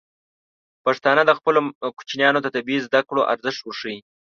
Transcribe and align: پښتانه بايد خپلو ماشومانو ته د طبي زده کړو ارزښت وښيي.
پښتانه 0.85 1.21
بايد 1.27 1.37
خپلو 1.39 1.59
ماشومانو 1.67 2.39
ته 2.43 2.49
د 2.51 2.53
طبي 2.55 2.77
زده 2.85 3.01
کړو 3.09 3.21
ارزښت 3.33 3.61
وښيي. 3.65 3.97